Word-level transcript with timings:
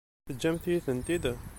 Teǧǧamt-iyi-tent-id? 0.25 1.25